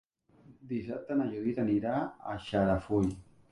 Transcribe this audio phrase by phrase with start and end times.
[0.71, 3.15] Dissabte na Judit anirà a Xarafull.